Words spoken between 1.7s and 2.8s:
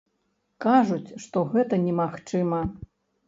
немагчыма.